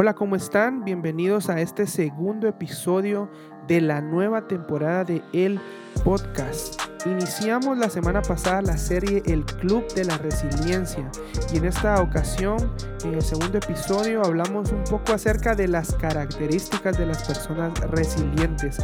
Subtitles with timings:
[0.00, 0.84] Hola, ¿cómo están?
[0.84, 3.28] Bienvenidos a este segundo episodio
[3.66, 5.58] de la nueva temporada de El
[6.04, 6.87] Podcast.
[7.06, 11.08] Iniciamos la semana pasada la serie El Club de la Resiliencia
[11.52, 12.72] y en esta ocasión,
[13.04, 18.78] en el segundo episodio, hablamos un poco acerca de las características de las personas resilientes.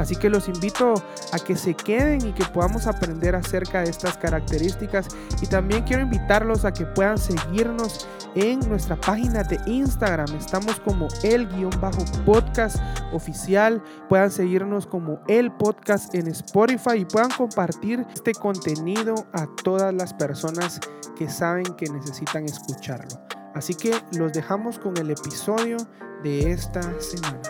[0.00, 0.94] Así que los invito
[1.32, 5.06] a que se queden y que podamos aprender acerca de estas características
[5.40, 10.34] y también quiero invitarlos a que puedan seguirnos en nuestra página de Instagram.
[10.36, 12.76] Estamos como el guion bajo podcast
[13.12, 13.82] oficial.
[14.08, 20.14] Puedan seguirnos como el podcast en Spotify y puedan compartir este contenido a todas las
[20.14, 20.80] personas
[21.18, 23.20] que saben que necesitan escucharlo.
[23.54, 25.76] Así que los dejamos con el episodio
[26.22, 27.42] de esta semana.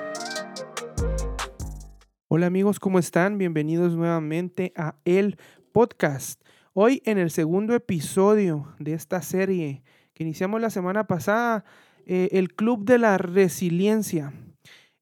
[2.26, 3.38] Hola amigos, ¿cómo están?
[3.38, 5.38] Bienvenidos nuevamente a el
[5.72, 6.42] podcast.
[6.72, 9.84] Hoy en el segundo episodio de esta serie
[10.20, 11.64] iniciamos la semana pasada,
[12.06, 14.32] eh, el Club de la Resiliencia.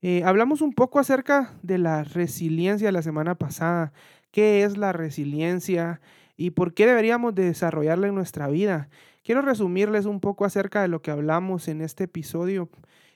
[0.01, 3.93] Eh, hablamos un poco acerca de la resiliencia la semana pasada,
[4.31, 6.01] qué es la resiliencia
[6.37, 8.89] y por qué deberíamos de desarrollarla en nuestra vida.
[9.25, 12.71] Quiero resumirles un poco acerca de lo que hablamos en este episodio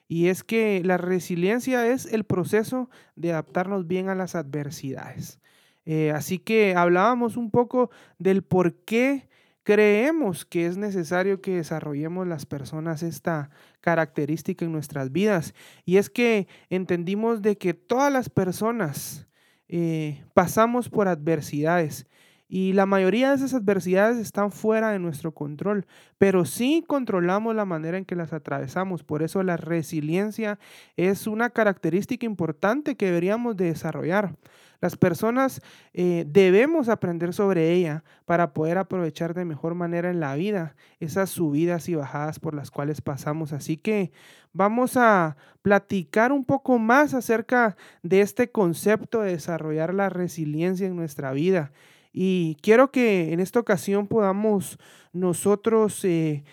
[0.08, 5.40] y es que la resiliencia es el proceso de adaptarnos bien a las adversidades.
[5.84, 9.28] Eh, así que hablábamos un poco del por qué
[9.64, 16.10] Creemos que es necesario que desarrollemos las personas esta característica en nuestras vidas y es
[16.10, 19.28] que entendimos de que todas las personas
[19.74, 22.06] eh, pasamos por adversidades
[22.55, 25.86] y la mayoría de esas adversidades están fuera de nuestro control,
[26.19, 29.05] pero sí controlamos la manera en que las atravesamos.
[29.05, 30.58] Por eso la resiliencia
[30.98, 34.36] es una característica importante que deberíamos de desarrollar.
[34.83, 35.62] Las personas
[35.95, 41.30] eh, debemos aprender sobre ella para poder aprovechar de mejor manera en la vida esas
[41.30, 43.55] subidas y bajadas por las cuales pasamos.
[43.55, 44.12] Así que
[44.53, 50.97] vamos a platicar un poco más acerca de este concepto de desarrollar la resiliencia en
[50.97, 51.73] nuestra vida.
[52.12, 54.78] Y quiero que en esta ocasión podamos
[55.12, 56.45] nosotros eh,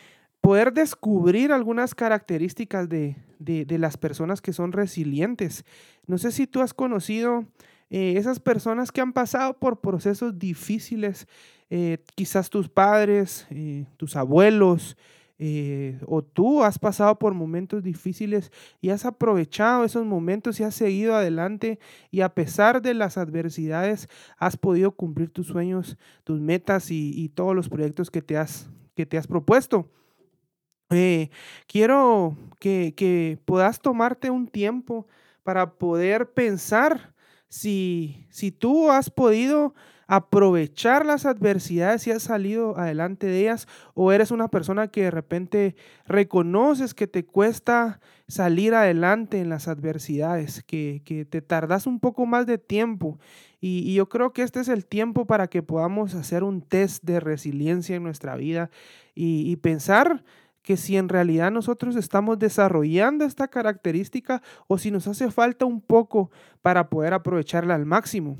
[0.41, 5.65] poder descubrir algunas características de, de, las personas que son resilientes.
[6.07, 7.45] No sé si tú has conocido
[7.89, 11.27] eh, esas personas que han pasado por procesos difíciles,
[11.69, 13.47] eh, quizás tus padres,
[13.97, 14.97] tus abuelos,
[16.05, 18.51] o tú has pasado por momentos difíciles
[18.81, 21.79] y has aprovechado esos momentos y has seguido adelante
[22.11, 27.55] y a pesar de las adversidades has podido cumplir tus sueños, tus metas y, todos
[27.55, 29.89] los proyectos que te has, que te has propuesto.
[31.67, 35.07] quiero que, que puedas tomarte un tiempo
[35.43, 37.13] para poder pensar
[37.47, 39.73] si, si tú has podido
[40.11, 45.11] aprovechar las adversidades y has salido adelante de ellas, o eres una persona que de
[45.11, 45.75] repente
[46.07, 52.25] reconoces que te cuesta salir adelante en las adversidades, que, que te tardas un poco
[52.25, 53.19] más de tiempo.
[53.61, 57.19] Y, yo creo que este es el tiempo para que podamos hacer un test de
[57.19, 58.71] resiliencia en nuestra vida
[59.13, 60.23] y pensar
[60.63, 65.81] que si en realidad nosotros estamos desarrollando esta característica o si nos hace falta un
[65.81, 66.31] poco
[66.63, 68.39] para poder aprovecharla al máximo.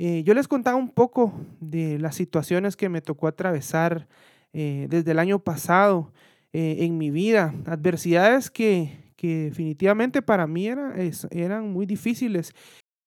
[0.00, 4.06] Eh, yo les contaba un poco de las situaciones que me tocó atravesar
[4.52, 6.12] eh, desde el año pasado
[6.52, 12.52] eh, en mi vida, adversidades que, que definitivamente para mí eran muy difíciles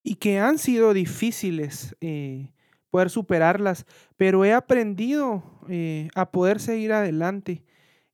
[0.03, 1.95] y que han sido difíciles
[2.89, 3.85] poder superarlas,
[4.17, 5.43] pero he aprendido
[6.13, 7.63] a poder seguir adelante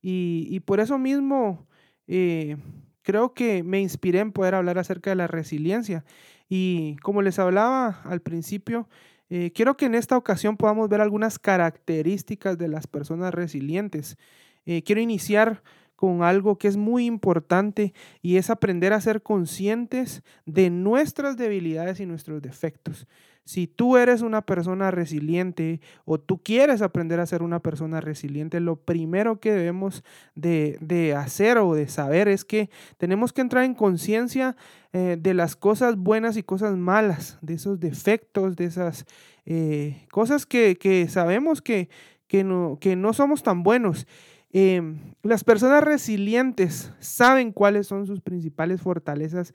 [0.01, 1.65] y, por eso mismo
[2.05, 6.05] creo que me inspiré en poder hablar acerca de la resiliencia.
[6.49, 8.87] Y como les hablaba al principio,
[9.29, 14.17] eh, quiero que en esta ocasión podamos ver algunas características de las personas resilientes.
[14.65, 15.63] Eh, quiero iniciar
[15.95, 21.99] con algo que es muy importante y es aprender a ser conscientes de nuestras debilidades
[21.99, 23.07] y nuestros defectos.
[23.47, 28.59] Si tú eres una persona resiliente o tú quieres aprender a ser una persona resiliente,
[28.59, 30.03] lo primero que debemos
[30.35, 34.57] de, hacer o de saber es que tenemos que entrar en conciencia
[34.91, 39.05] eh, de las cosas buenas y cosas malas, de esos defectos, de esas
[39.45, 41.87] eh, cosas que, sabemos que,
[42.27, 44.07] que, no, que no somos tan buenos.
[44.51, 49.53] Em, las personas resilientes saben cuáles son sus principales fortalezas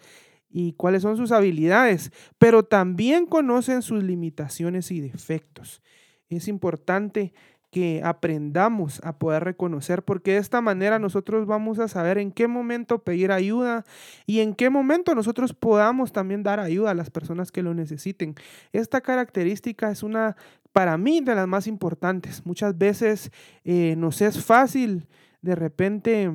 [0.52, 5.82] y cuáles son sus habilidades, pero también conocen sus limitaciones y defectos.
[6.28, 7.32] Es importante
[7.72, 12.46] que aprendamos a poder reconocer, porque de esta manera nosotros vamos a saber en qué
[12.46, 13.86] momento pedir ayuda
[14.26, 18.34] y en qué momento nosotros podamos también dar ayuda a las personas que lo necesiten.
[18.74, 20.36] Esta característica es una,
[20.72, 22.44] para mí, de las más importantes.
[22.44, 23.32] Muchas veces
[23.64, 25.08] eh, nos es fácil
[25.40, 26.30] de repente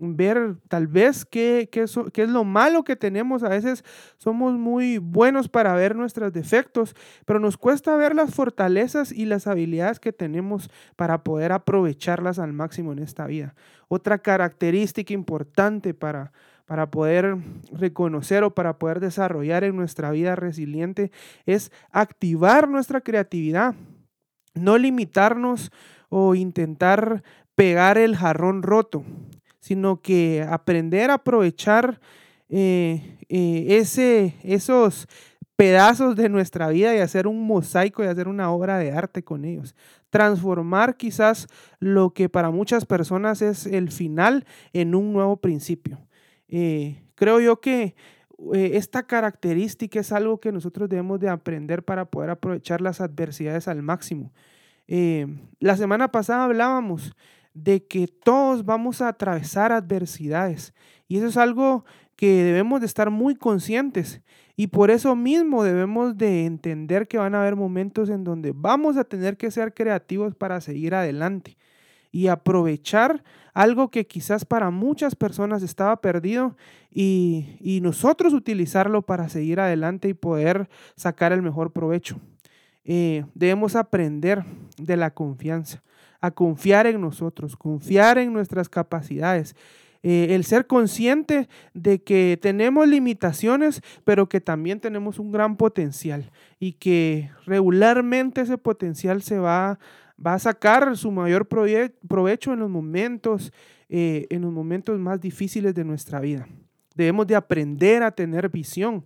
[0.00, 3.42] ver tal vez qué, qué, es lo malo que tenemos.
[3.42, 3.84] A veces
[4.16, 9.46] somos muy buenos para ver nuestros defectos, pero nos cuesta ver las fortalezas y las
[9.46, 13.54] habilidades que tenemos para poder aprovecharlas al máximo en esta vida.
[13.88, 16.32] Otra característica importante para,
[16.64, 17.36] para poder
[17.72, 21.12] reconocer o para poder desarrollar en nuestra vida resiliente
[21.44, 23.74] es activar nuestra creatividad,
[24.54, 25.70] no limitarnos
[26.08, 27.22] o intentar
[27.54, 29.04] pegar el jarrón roto
[29.60, 32.00] sino que aprender a aprovechar
[32.48, 35.06] eh, eh, ese, esos
[35.54, 39.44] pedazos de nuestra vida y hacer un mosaico y hacer una obra de arte con
[39.44, 39.76] ellos.
[40.08, 41.46] Transformar quizás
[41.78, 45.98] lo que para muchas personas es el final en un nuevo principio.
[46.48, 47.94] Eh, creo yo que
[48.54, 53.82] esta característica es algo que nosotros debemos de aprender para poder aprovechar las adversidades al
[53.82, 54.32] máximo.
[54.88, 57.14] la semana pasada hablábamos
[57.54, 60.74] de que todos vamos a atravesar adversidades.
[61.08, 61.84] Y eso es algo
[62.16, 64.20] que debemos de estar muy conscientes.
[64.56, 68.96] Y por eso mismo debemos de entender que van a haber momentos en donde vamos
[68.96, 71.56] a tener que ser creativos para seguir adelante
[72.12, 73.24] y aprovechar
[73.54, 76.56] algo que quizás para muchas personas estaba perdido
[76.90, 82.20] y, nosotros utilizarlo para seguir adelante y poder sacar el mejor provecho.
[82.84, 84.44] Eh, debemos aprender
[84.76, 85.82] de la confianza
[86.20, 89.54] a confiar en nosotros, confiar en nuestras capacidades.
[90.02, 96.30] Eh, el ser consciente de que tenemos limitaciones, pero que también tenemos un gran potencial
[96.58, 99.78] y que regularmente ese potencial se va,
[100.24, 103.52] va a sacar su mayor provecho en los momentos,
[103.90, 106.48] eh, en los momentos más difíciles de nuestra vida.
[106.94, 109.04] Debemos de aprender a tener visión.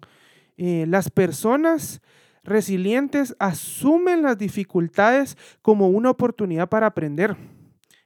[0.57, 2.01] Eh, las personas
[2.45, 7.37] resilientes asumen las dificultades como una oportunidad para aprender.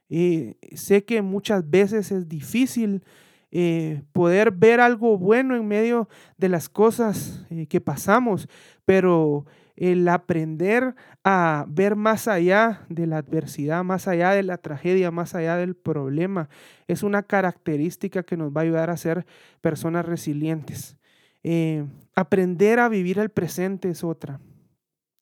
[0.09, 3.03] Eh, sé que muchas veces es difícil
[3.51, 6.07] eh, poder ver algo bueno en medio
[6.37, 8.47] de las cosas eh, que pasamos,
[8.85, 9.45] pero
[9.75, 10.93] el aprender
[11.23, 15.75] a ver más allá de la adversidad, más allá de la tragedia, más allá del
[15.75, 16.49] problema,
[16.87, 19.25] es una característica que nos va a ayudar a ser
[19.61, 20.98] personas resilientes.
[21.43, 24.39] Eh, aprender a vivir el presente es otra.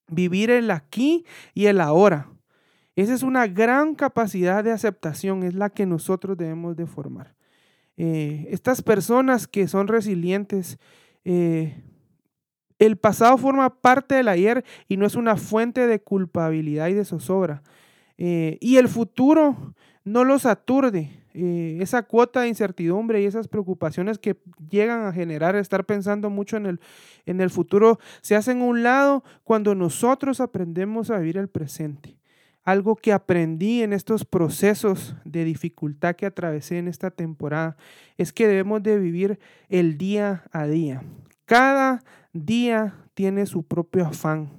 [0.10, 2.30] Vivir el aquí y el ahora.
[2.96, 7.36] Esa es una gran capacidad de aceptación, es la que nosotros debemos de formar.
[7.98, 10.80] Eh, estas personas que son resilientes,
[11.24, 11.84] eh,
[12.80, 17.06] el pasado forma parte del ayer y no es una fuente de culpabilidad y de
[17.06, 17.64] zozobra.
[18.20, 19.76] y el futuro
[20.08, 21.12] no los aturde.
[21.34, 24.38] Eh, esa cuota de incertidumbre y esas preocupaciones que
[24.70, 26.80] llegan a generar estar pensando mucho en el,
[27.28, 32.18] en el futuro se hacen a un lado cuando nosotros aprendemos a vivir el presente.
[32.64, 37.78] Algo que aprendí en estos procesos de dificultad que atravesé en esta temporada
[38.18, 39.40] es que debemos de vivir
[39.70, 41.04] el día a día.
[41.46, 42.04] Cada
[42.34, 44.50] día tiene su propio afán.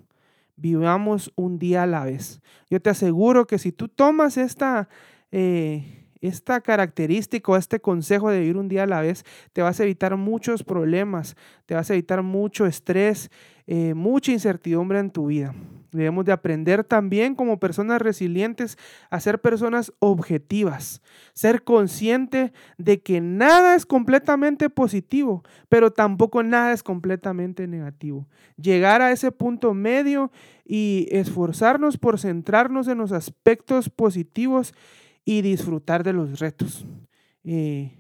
[0.57, 2.41] Vivamos un día a la vez.
[2.71, 4.89] Yo te aseguro que si tú tomas esta...
[5.33, 9.79] Eh, esta característica o este consejo de vivir un día a la vez te vas
[9.79, 11.37] a evitar muchos problemas,
[11.67, 13.31] te vas a evitar mucho estrés,
[13.67, 15.55] eh, mucha incertidumbre en tu vida.
[15.93, 18.77] Debemos de aprender también como personas resilientes
[19.11, 21.01] a ser personas objetivas,
[21.33, 28.27] ser consciente de que nada es completamente positivo, pero tampoco nada es completamente negativo.
[28.61, 30.31] Llegar a ese punto medio
[30.65, 34.75] y esforzarnos por centrarnos en los aspectos positivos
[35.29, 36.87] y disfrutar de los retos.
[37.45, 37.93] Eh,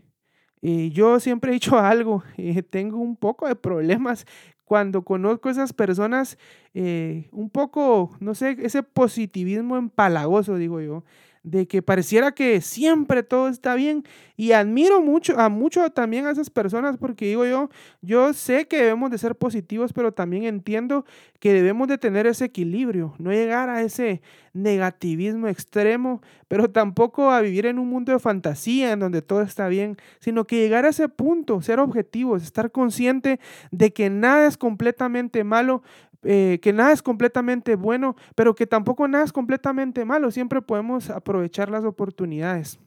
[0.63, 4.25] eh, yo siempre he dicho algo, eh, tengo un poco de problemas
[4.65, 6.39] cuando conozco a esas personas,
[6.75, 11.05] un poco, no sé, ese positivismo empalagoso, digo yo,
[11.51, 14.05] de que pareciera que siempre todo está bien.
[14.37, 17.71] Y admiro mucho a mucho también a esas personas porque digo yo,
[18.03, 21.05] yo sé que debemos de ser positivos, pero también entiendo
[21.41, 27.41] que debemos de tener ese equilibrio, no llegar a ese negativismo extremo, pero tampoco a
[27.41, 30.91] vivir en un mundo de fantasía en donde todo está bien, sino que llegar a
[30.91, 33.41] ese punto, ser objetivos, estar consciente
[33.71, 35.83] de que nada es completamente malo,
[36.23, 40.31] eh, que nada es completamente bueno, pero que tampoco nada es completamente malo.
[40.31, 42.79] Siempre podemos aprovechar las oportunidades.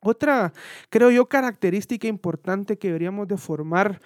[0.00, 0.52] Otra,
[0.88, 4.00] creo yo, característica importante que deberíamos de formar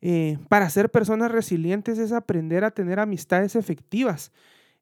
[0.00, 4.30] eh, para ser personas resilientes es aprender a tener amistades efectivas.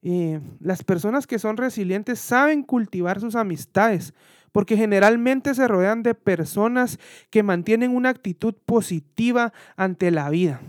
[0.03, 4.13] Eh, las personas que son resilientes saben cultivar sus amistades
[4.53, 6.99] porque generalmente se rodean de personas
[7.31, 10.61] que mantienen una actitud positiva ante la vida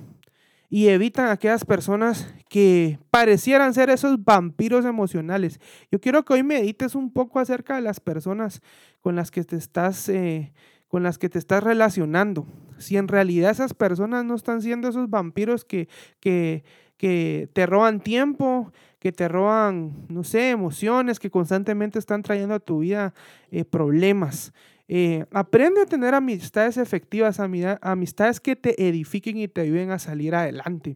[0.69, 5.59] y evitan aquellas personas que parecieran ser esos vampiros emocionales.
[5.91, 8.61] Yo quiero que hoy medites un poco acerca de las personas
[9.01, 10.53] con las que te estás, eh,
[10.87, 12.45] con las que te estás relacionando.
[12.77, 15.87] Si en realidad esas personas no están siendo esos vampiros que,
[16.19, 16.63] que,
[16.97, 22.59] que te roban tiempo, que te roban, no sé, emociones, que constantemente están trayendo a
[22.59, 23.13] tu vida
[23.51, 24.53] eh, problemas.
[24.87, 30.33] Eh, aprende a tener amistades efectivas, amistades que te edifiquen y te ayuden a salir
[30.33, 30.95] adelante.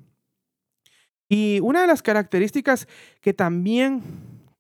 [1.28, 2.88] Y una de las características
[3.22, 4.02] que también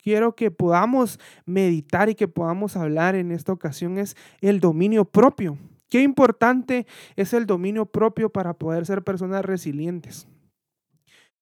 [0.01, 5.57] quiero que podamos meditar y que podamos hablar en esta ocasión es el dominio propio.
[5.89, 10.27] Qué importante es el dominio propio para poder ser personas resilientes.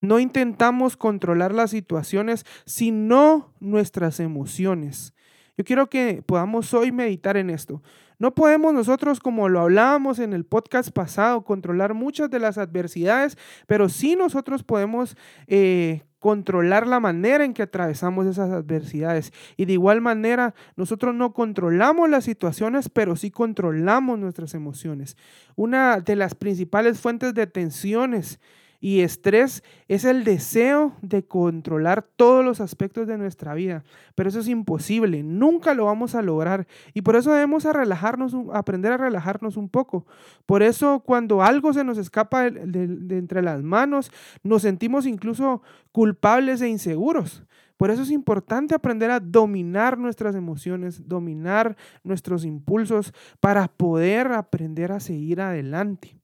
[0.00, 5.14] No intentamos controlar las situaciones, sino nuestras emociones.
[5.60, 7.82] Yo quiero que podamos hoy meditar en esto.
[8.18, 13.36] No podemos nosotros, como lo hablábamos en el podcast pasado, controlar muchas de las adversidades,
[13.66, 19.34] pero sí nosotros podemos eh, controlar la manera en que atravesamos esas adversidades.
[19.58, 25.18] Y de igual manera, nosotros no controlamos las situaciones, pero sí controlamos nuestras emociones.
[25.56, 28.40] Una de las principales fuentes de tensiones
[28.80, 33.84] y estrés es el deseo de controlar todos los aspectos de nuestra vida.
[34.14, 36.66] Pero eso es imposible, nunca lo vamos a lograr.
[36.94, 40.06] Y por eso debemos a relajarnos, aprender a relajarnos un poco.
[40.46, 42.84] Por eso cuando algo se nos escapa de,
[43.16, 44.10] entre las manos,
[44.42, 47.44] nos sentimos incluso culpables e inseguros.
[47.76, 54.92] Por eso es importante aprender a dominar nuestras emociones, dominar nuestros impulsos para poder aprender
[54.92, 56.19] a seguir adelante.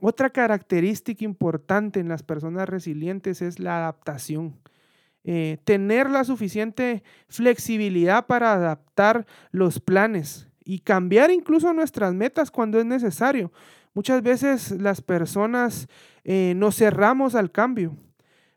[0.00, 4.54] Otra característica importante en las personas resilientes es la adaptación.
[5.24, 12.78] Eh, tener la suficiente flexibilidad para adaptar los planes y cambiar incluso nuestras metas cuando
[12.78, 13.52] es necesario.
[13.92, 15.88] Muchas veces las personas
[16.24, 17.96] eh, nos cerramos al cambio,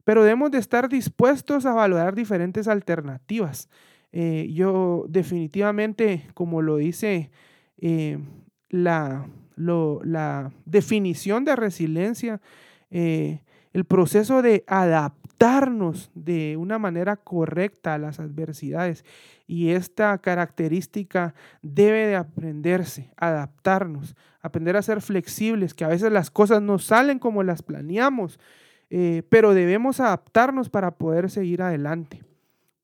[0.03, 3.67] pero debemos de estar dispuestos a valorar diferentes alternativas.
[4.11, 7.31] Eh, yo definitivamente, como lo dice
[8.69, 9.25] la,
[9.55, 12.41] la definición de resiliencia,
[12.89, 13.41] eh,
[13.74, 19.05] el proceso de adaptarnos de una manera correcta a las adversidades.
[19.48, 26.29] Y esta característica debe de aprenderse, adaptarnos, aprender a ser flexibles, que a veces las
[26.31, 28.39] cosas no salen como las planeamos,
[28.89, 32.24] eh, pero debemos adaptarnos para poder seguir adelante.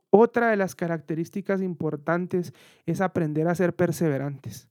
[0.10, 2.54] Otra de las características importantes
[2.86, 4.70] es aprender a ser perseverantes.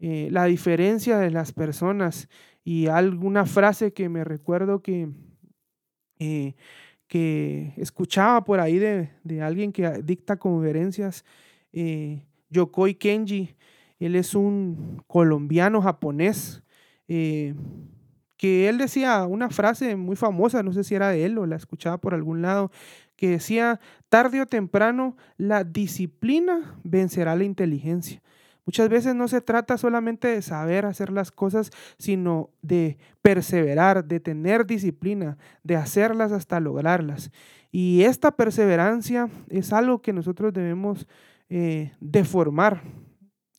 [0.00, 2.28] Eh, la diferencia de las personas
[2.62, 5.08] y alguna frase que me recuerdo que,
[6.20, 6.54] eh,
[7.08, 9.10] que escuchaba por ahí de,
[9.42, 11.24] alguien que dicta conferencias,
[11.72, 13.56] eh, Yokoi Kenji,
[13.98, 16.62] él es un colombiano japonés,
[17.08, 21.56] que él decía una frase muy famosa, no sé si era de él o la
[21.56, 22.70] escuchaba por algún lado,
[23.16, 28.22] que decía, tarde o temprano, la disciplina vencerá la inteligencia.
[28.68, 34.20] Muchas veces no se trata solamente de saber hacer las cosas, sino de perseverar, de
[34.20, 37.30] tener disciplina, de hacerlas hasta lograrlas.
[37.72, 41.08] Y esta perseverancia es algo que nosotros debemos
[41.48, 42.82] eh, deformar,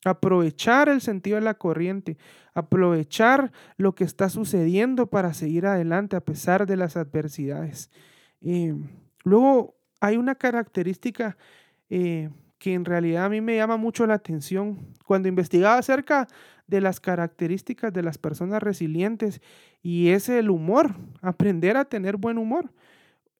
[0.04, 2.16] aprovechar el sentido de la corriente,
[2.54, 7.90] aprovechar lo que está sucediendo para seguir adelante a pesar de las adversidades.
[8.42, 8.76] Eh,
[9.24, 11.36] luego hay una característica
[11.88, 14.78] eh, que en realidad a mí me llama mucho la atención.
[15.06, 16.28] Cuando investigaba acerca
[16.66, 19.40] de las características de las personas resilientes
[19.82, 22.70] y es el humor, aprender a tener buen humor.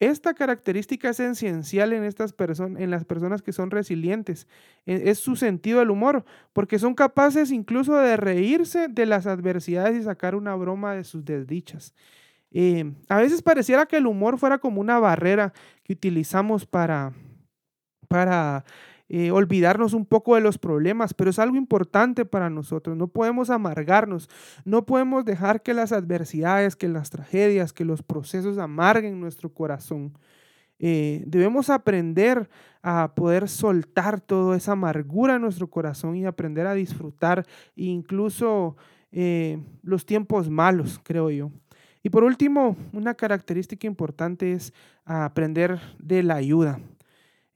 [0.00, 4.48] Esta característica es esencial en, estas en las personas que son resilientes.
[4.86, 6.24] E, es su sentido del humor,
[6.54, 11.26] porque son capaces incluso de reírse de las adversidades y sacar una broma de sus
[11.26, 11.94] desdichas.
[12.52, 15.52] Eh, a veces pareciera que el humor fuera como una barrera
[15.84, 17.12] que utilizamos para,
[18.08, 18.64] para
[19.12, 22.96] eh, olvidarnos un poco de los problemas, pero es algo importante para nosotros.
[22.96, 24.30] No podemos amargarnos,
[24.64, 30.12] no podemos dejar que las adversidades, que las tragedias, que los procesos amarguen nuestro corazón.
[30.78, 32.48] Eh, debemos aprender
[32.82, 38.76] a poder soltar toda esa amargura en nuestro corazón y aprender a disfrutar incluso
[39.10, 41.50] eh, los tiempos malos, creo yo.
[42.04, 44.72] Y por último, una característica importante es
[45.04, 46.78] aprender de la ayuda.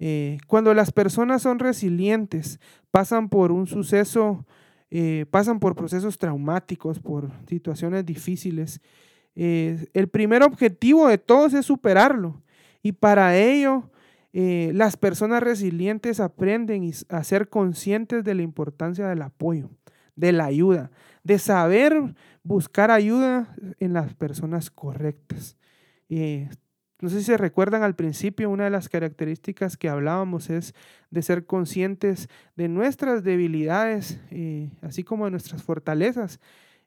[0.06, 4.44] Eh, cuando las personas son resilientes, pasan por un suceso,
[4.90, 8.82] eh, pasan por procesos traumáticos, por situaciones difíciles,
[9.34, 12.42] eh, el primer objetivo de todos es superarlo.
[12.82, 13.90] Y para ello,
[14.34, 19.70] las personas resilientes aprenden a ser conscientes de la importancia del apoyo,
[20.16, 20.90] de la ayuda,
[21.22, 25.56] de saber buscar ayuda en las personas correctas
[27.04, 30.74] no sé si se recuerdan al principio, una de las características que hablábamos es
[31.10, 36.40] de ser conscientes de nuestras debilidades, eh, así como de nuestras fortalezas.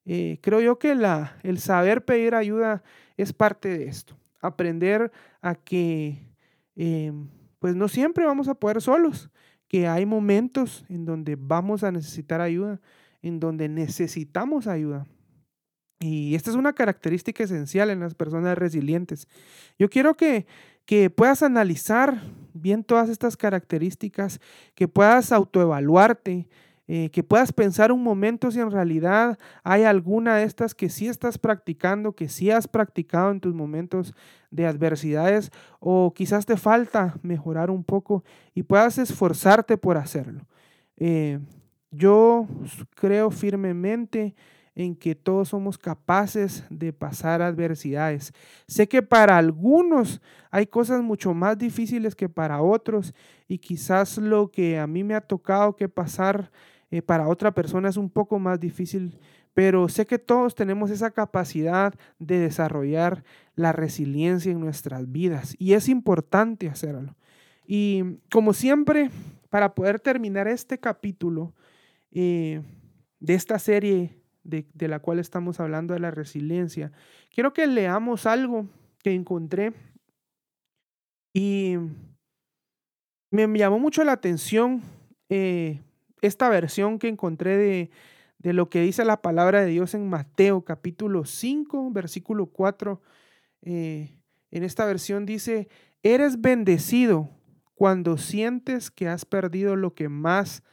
[0.07, 2.81] Eh, creo yo que la, el saber pedir ayuda
[3.15, 4.17] es parte de esto.
[4.41, 5.12] Aprender
[5.43, 6.17] a que
[6.75, 7.13] eh,
[7.59, 9.29] pues no siempre vamos a poder solos,
[9.67, 12.81] que hay momentos en donde vamos a necesitar ayuda,
[13.21, 15.05] en donde necesitamos ayuda.
[16.00, 19.27] Y esta es una característica esencial en las personas resilientes.
[19.80, 20.46] Yo quiero que,
[20.86, 22.22] que puedas analizar
[22.54, 24.39] bien todas estas características,
[24.75, 26.48] que puedas autoevaluarte,
[26.89, 31.10] eh, que puedas pensar un momento si en realidad hay alguna de estas que sí
[31.10, 34.13] estás practicando, que sí has practicado en tus momentos
[34.51, 35.51] de adversidades
[35.82, 38.24] o quizás te falta mejorar un poco
[38.56, 40.48] y puedas esforzarte por hacerlo.
[40.96, 41.39] Eh,
[41.92, 42.48] yo
[42.96, 44.34] creo firmemente
[44.77, 48.31] en que todos somos capaces de pasar adversidades.
[48.67, 53.15] Sé que para algunos hay cosas mucho más difíciles que para otros
[53.48, 56.51] y quizás lo que a mí me ha tocado que pasar
[56.91, 59.17] eh, para otra persona es un poco más difícil,
[59.55, 63.24] pero sé que todos tenemos esa capacidad de desarrollar
[63.55, 67.15] la resiliencia en nuestras vidas y es importante hacerlo.
[67.65, 69.10] Y como siempre,
[69.50, 71.55] para poder terminar este capítulo
[72.12, 72.62] eh,
[73.19, 76.92] de esta serie de, la cual estamos hablando de la resiliencia,
[77.34, 78.68] quiero que leamos algo
[79.04, 79.74] que encontré
[81.34, 81.75] y
[83.30, 84.82] me llamó mucho la atención
[85.30, 85.82] eh,
[86.22, 87.92] esta versión que encontré de,
[88.39, 93.01] de, lo que dice la palabra de Dios en Mateo capítulo 5, versículo 4.
[93.63, 94.18] Eh,
[94.50, 95.68] en esta versión dice,
[96.04, 97.30] eres bendecido
[97.75, 100.63] cuando sientes que has perdido lo que más,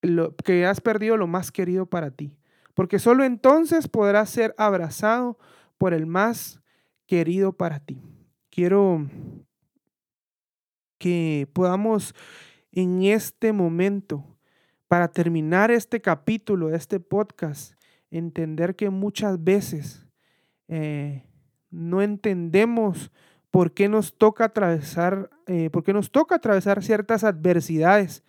[0.00, 2.39] lo, que has perdido lo más querido para ti
[2.80, 5.38] porque solo entonces podrás ser abrazado
[5.76, 6.62] por el más
[7.04, 8.00] querido para ti.
[8.48, 9.06] Quiero
[10.96, 12.14] que podamos
[12.72, 14.24] en este momento,
[14.88, 17.74] para terminar este capítulo este podcast,
[18.10, 20.06] entender que muchas veces
[20.66, 21.26] eh,
[21.68, 23.12] no entendemos
[23.50, 28.24] por qué nos toca atravesar, eh, por qué nos toca atravesar ciertas adversidades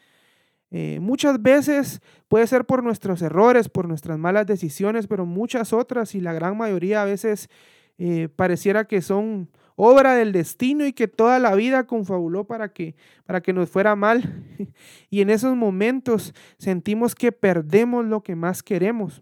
[0.71, 6.15] eh, muchas veces puede ser por nuestros errores, por nuestras malas decisiones, pero muchas otras
[6.15, 7.49] y la gran mayoría a veces
[7.97, 12.95] eh, pareciera que son obra del destino y que toda la vida confabuló para que,
[13.25, 14.45] para que nos fuera mal.
[15.09, 19.21] Y en esos momentos sentimos que perdemos lo que más queremos.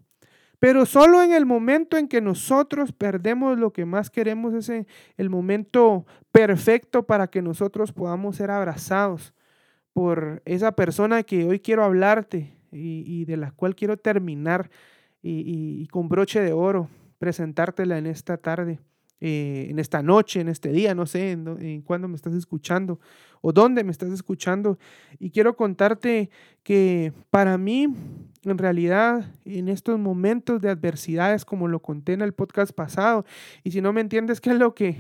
[0.60, 4.86] Pero solo en el momento en que nosotros perdemos lo que más queremos es
[5.18, 9.34] el momento perfecto para que nosotros podamos ser abrazados
[9.94, 14.70] por esa persona que hoy quiero hablarte y, de la cual quiero terminar
[15.22, 18.80] y, con broche de oro presentártela en esta tarde,
[19.20, 23.00] eh, en esta noche, en este día, no sé en, en cuándo me estás escuchando
[23.42, 24.80] o dónde me estás escuchando.
[25.20, 26.30] Y quiero contarte
[26.64, 27.94] que para mí,
[28.44, 33.26] en realidad, en estos momentos de adversidades, como lo conté en el podcast pasado,
[33.64, 34.98] y si no me entiendes qué es lo que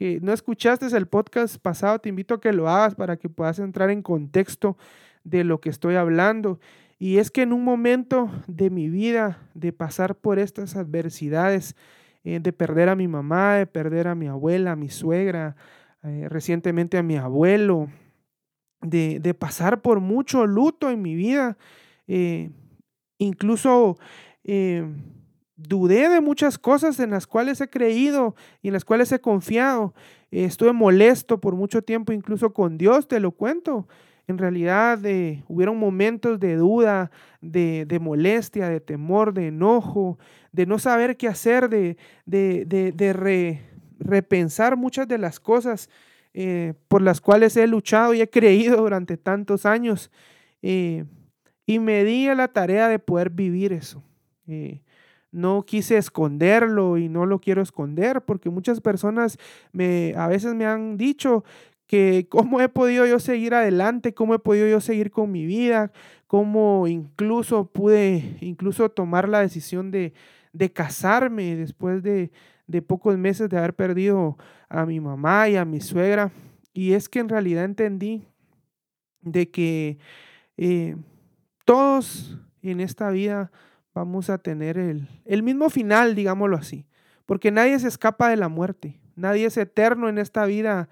[0.00, 3.58] que no escuchaste el podcast pasado, te invito a que lo hagas para que puedas
[3.58, 4.78] entrar en contexto
[5.24, 6.58] de lo que estoy hablando.
[6.98, 11.76] Y es que en un momento de mi vida, de pasar por estas adversidades,
[12.24, 15.54] eh, de perder a mi mamá, de perder a mi abuela, a mi suegra,
[16.02, 17.90] eh, recientemente a mi abuelo,
[18.80, 21.58] de, pasar por mucho luto en mi vida,
[22.08, 22.48] eh,
[23.18, 23.98] incluso
[25.68, 29.94] dudé de muchas cosas en las cuales he creído y en las cuales he confiado.
[30.30, 33.86] estuve molesto por mucho tiempo, incluso con Dios, te lo cuento.
[34.28, 40.18] En realidad eh, hubieron momentos de duda, de, molestia, de temor, de enojo,
[40.52, 41.96] de no saber qué hacer, de,
[42.26, 43.60] de,
[43.98, 45.90] repensar muchas de las cosas
[46.32, 50.12] eh, por las cuales he luchado y he creído durante tantos años.
[50.62, 51.04] Eh,
[51.66, 54.02] y me di a la tarea de poder vivir eso
[55.32, 59.38] no quise esconderlo y no lo quiero esconder porque muchas personas
[59.72, 61.44] me a veces me han dicho
[61.86, 65.90] que cómo he podido yo seguir adelante, cómo he podido yo seguir con mi vida,
[66.28, 70.12] cómo incluso pude incluso tomar la decisión de,
[70.52, 72.30] de casarme después de,
[72.68, 74.38] de, pocos meses de haber perdido
[74.68, 76.30] a mi mamá y a mi suegra.
[76.72, 78.22] Y es que en realidad entendí
[79.22, 79.98] de que
[80.56, 80.96] eh,
[81.64, 83.50] todos en esta vida
[84.00, 86.86] vamos a tener el, mismo final, digámoslo así,
[87.26, 90.88] porque nadie se escapa de la muerte, nadie es eterno en esta vida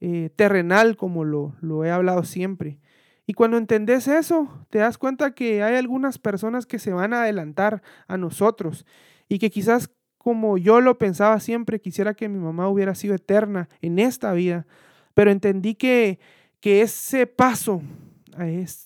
[0.00, 2.78] eh, terrenal como lo, lo he hablado siempre.
[3.26, 7.22] Y cuando entendés eso, te das cuenta que hay algunas personas que se van a
[7.22, 8.84] adelantar a nosotros
[9.28, 13.70] y que quizás como yo lo pensaba siempre, quisiera que mi mamá hubiera sido eterna
[13.80, 14.66] en esta vida,
[15.14, 16.18] pero entendí que,
[16.60, 17.80] que ese paso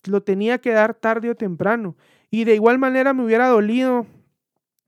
[0.07, 1.96] lo tenía que dar tarde o temprano.
[2.30, 4.07] Y de igual manera me hubiera dolido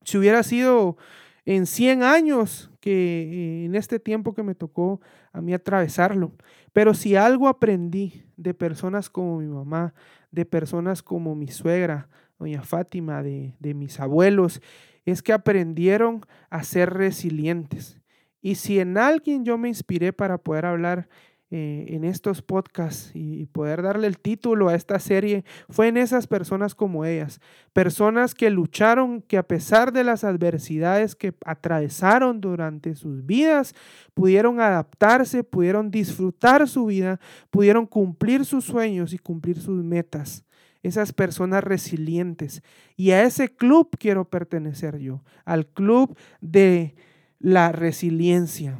[0.04, 0.96] si hubiera sido
[1.44, 5.00] en 100 años que eh, en este tiempo que me tocó
[5.32, 6.32] a mí atravesarlo.
[6.72, 9.94] Pero si algo aprendí de personas como mi mamá,
[10.30, 14.60] de personas como mi suegra, doña Fátima, de, de mis abuelos,
[15.04, 17.98] es que aprendieron a ser resilientes.
[18.40, 21.08] Y si en alguien yo me inspiré para poder hablar
[21.52, 26.26] eh, en estos podcasts y, poder darle el título a esta serie fue en esas
[26.26, 27.40] personas como ellas,
[27.72, 33.76] personas que lucharon, que a pesar de las adversidades que atravesaron durante sus vidas,
[34.12, 40.44] pudieron adaptarse, pudieron disfrutar su vida, pudieron cumplir sus sueños y cumplir sus metas
[40.82, 42.62] esas personas resilientes.
[42.96, 46.94] Y a ese club quiero pertenecer yo, al club de
[47.38, 48.78] la resiliencia,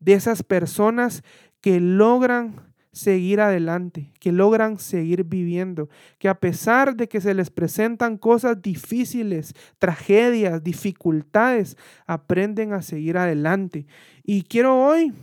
[0.00, 1.22] de esas personas
[1.62, 7.50] que logran seguir adelante, que logran seguir viviendo, que a pesar de que se les
[7.50, 13.86] presentan cosas difíciles, tragedias, dificultades, aprenden a seguir adelante.
[14.24, 15.14] Y quiero hoy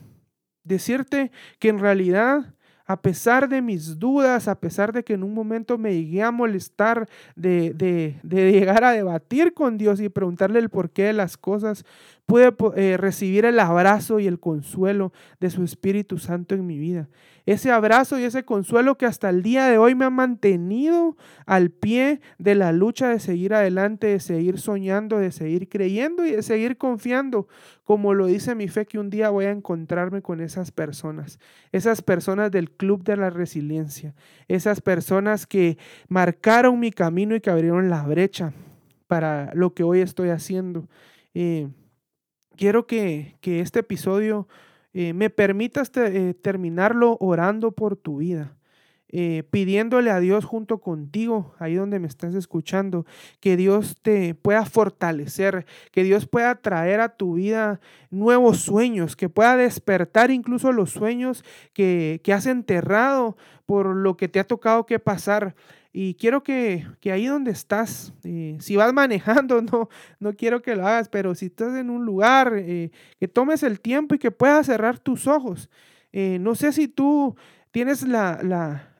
[0.64, 2.56] decirte que en realidad
[2.90, 6.32] a pesar de mis dudas, a pesar de que en un momento me llegué a
[6.32, 8.18] molestar de, de,
[8.52, 11.86] llegar a debatir con Dios y preguntarle el porqué de las cosas,
[12.26, 17.08] pude eh, recibir el abrazo y el consuelo de su Espíritu Santo en mi vida
[17.52, 21.72] ese abrazo y ese consuelo que hasta el día de hoy me ha mantenido al
[21.72, 26.44] pie de la lucha de seguir adelante, de seguir soñando, de seguir creyendo y de
[26.44, 27.48] seguir confiando,
[27.84, 31.40] como lo dice mi fe, que un día voy a encontrarme con esas personas,
[31.72, 34.14] esas personas del Club de la Resiliencia,
[34.48, 38.54] esas personas que marcaron mi camino y que abrieron la brecha
[39.08, 40.88] para lo que hoy estoy haciendo.
[41.34, 41.68] Eh,
[42.56, 44.48] quiero que, que este episodio
[44.94, 48.56] eh, me permitas eh, terminarlo orando por tu vida.
[49.12, 53.08] Eh, pidiéndole a Dios junto contigo, ahí donde me estás escuchando,
[53.40, 57.80] que Dios te pueda fortalecer, que Dios pueda traer a tu vida
[58.12, 64.28] nuevos sueños, que pueda despertar incluso los sueños que, que has enterrado por lo que
[64.28, 65.56] te ha tocado que pasar.
[65.92, 70.86] Y quiero que, ahí donde estás, eh, si vas manejando, no, no quiero que lo
[70.86, 74.68] hagas, pero si estás en un lugar, eh, que tomes el tiempo y que puedas
[74.68, 75.70] cerrar tus ojos.
[76.12, 77.36] Eh, no sé si tú
[77.72, 78.96] tienes la, la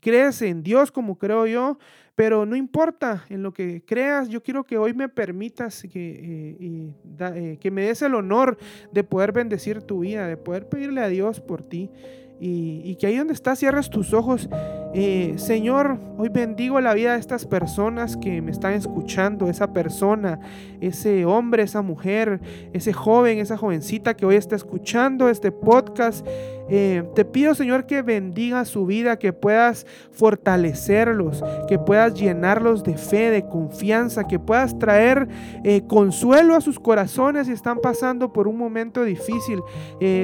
[0.00, 1.78] crees en Dios como creo yo,
[2.14, 6.94] pero no importa en lo que creas, yo quiero que hoy me permitas que,
[7.60, 8.58] que me des el honor
[8.92, 11.90] de poder bendecir tu vida, de poder pedirle a Dios por ti.
[12.44, 14.48] Y, que ahí donde estás cierres tus ojos.
[14.94, 20.38] Eh, Señor, hoy bendigo la vida de estas personas que me están escuchando, esa persona,
[20.82, 22.40] ese hombre, esa mujer,
[22.72, 26.26] ese joven, esa jovencita que hoy está escuchando este podcast.
[26.68, 32.96] Eh, te pido, Señor, que bendiga su vida, que puedas fortalecerlos, que puedas llenarlos de
[32.96, 35.28] fe, de confianza, que puedas traer
[35.64, 39.60] eh, consuelo a sus corazones si están pasando por un momento difícil,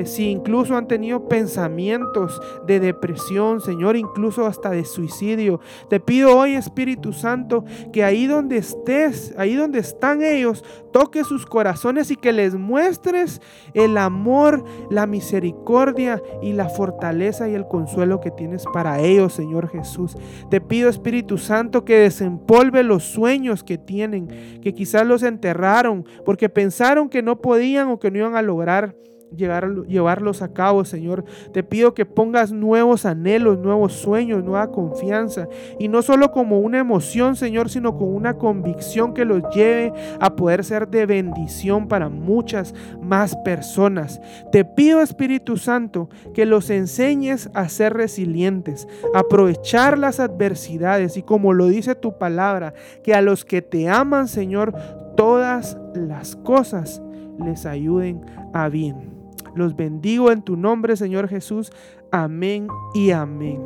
[0.05, 5.61] si incluso han tenido pensamientos de depresión, Señor, incluso hasta de suicidio.
[5.89, 10.48] Te pido hoy, Espíritu Santo, que ahí donde estés, ahí donde están ellos,
[10.93, 13.41] toque sus corazones y que les muestres
[13.75, 19.69] el amor, la misericordia y la fortaleza y el consuelo que tienes para ellos, Señor
[19.69, 20.17] Jesús.
[20.51, 26.49] Te pido, Espíritu Santo, que desempolve los sueños que tienen, que quizás los enterraron porque
[26.49, 28.95] pensaron que no podían o que no iban a lograr
[29.37, 31.25] llevarlos a cabo, Señor.
[31.53, 35.49] Te pido que pongas nuevos anhelos, nuevos sueños, nueva confianza.
[35.79, 40.35] Y no solo como una emoción, Señor, sino con una convicción que los lleve a
[40.37, 44.21] poder ser de bendición para muchas más personas.
[44.53, 51.53] Te pido, Espíritu Santo, que los enseñes a ser resilientes, aprovechar las adversidades y como
[51.53, 54.75] lo dice tu palabra, que a los que te aman, Señor,
[55.17, 57.03] todas las cosas
[57.39, 59.18] les ayuden a bien.
[59.59, 61.73] Los bendigo en tu nombre, Señor Jesús.
[62.13, 63.61] Amén y amén.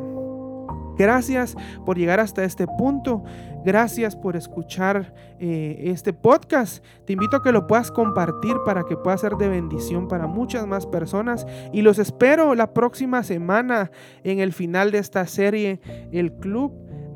[0.97, 3.23] Gracias por llegar hasta este punto.
[3.63, 6.83] Gracias por escuchar eh, este podcast.
[7.05, 10.65] Te invito a que lo puedas compartir para que pueda ser de bendición para muchas
[10.65, 11.45] más personas.
[11.71, 13.91] Y los espero la próxima semana
[14.23, 15.79] en el final de esta serie,
[16.11, 16.73] El Club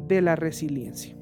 [0.08, 1.16] de la Resiliencia.